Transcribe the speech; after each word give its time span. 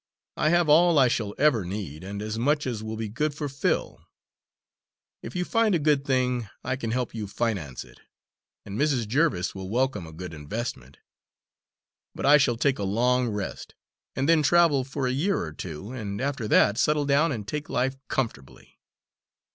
I 0.35 0.49
have 0.49 0.67
all 0.67 0.97
I 0.97 1.07
shall 1.07 1.35
ever 1.37 1.63
need, 1.63 2.03
and 2.03 2.23
as 2.23 2.39
much 2.39 2.65
as 2.65 2.81
will 2.81 2.97
be 2.97 3.07
good 3.07 3.35
for 3.35 3.47
Phil. 3.47 4.01
If 5.21 5.35
you 5.35 5.45
find 5.45 5.75
a 5.75 5.77
good 5.77 6.03
thing, 6.03 6.49
I 6.63 6.75
can 6.75 6.89
help 6.89 7.13
you 7.13 7.27
finance 7.27 7.83
it; 7.83 7.99
and 8.65 8.79
Mrs. 8.79 9.07
Jerviss 9.07 9.53
will 9.53 9.69
welcome 9.69 10.07
a 10.07 10.11
good 10.11 10.33
investment. 10.33 10.97
But 12.15 12.25
I 12.25 12.37
shall 12.37 12.57
take 12.57 12.79
a 12.79 12.83
long 12.83 13.27
rest, 13.27 13.75
and 14.15 14.27
then 14.27 14.41
travel 14.41 14.83
for 14.83 15.05
a 15.05 15.11
year 15.13 15.37
or 15.37 15.53
two, 15.53 15.91
and 15.91 16.19
after 16.19 16.47
that 16.47 16.79
settle 16.79 17.05
down 17.05 17.31
and 17.31 17.47
take 17.47 17.69
life 17.69 17.95
comfortably." 18.07 18.79